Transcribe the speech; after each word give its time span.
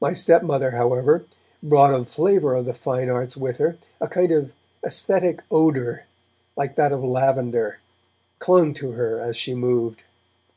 My 0.00 0.12
stepmother, 0.12 0.72
however, 0.72 1.26
brought 1.62 1.94
a 1.94 2.02
flavour 2.02 2.56
of 2.56 2.64
the 2.64 2.74
fine 2.74 3.08
arts 3.08 3.36
with 3.36 3.58
her; 3.58 3.78
a 4.00 4.08
kind 4.08 4.32
of 4.32 4.50
aesthetic 4.84 5.42
odour, 5.48 6.06
like 6.56 6.74
that 6.74 6.90
of 6.90 7.04
lavender, 7.04 7.78
clung 8.40 8.74
to 8.74 8.90
her 8.98 9.20
as 9.20 9.36
she 9.36 9.54
moved. 9.54 10.02